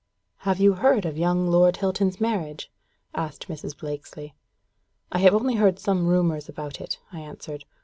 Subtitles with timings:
[0.49, 2.71] "Have you heard of young Lord Hilton's marriage?"
[3.13, 3.77] asked Mrs.
[3.77, 4.33] Blakesley.
[5.11, 7.65] "I have only heard some rumours about it," I answered.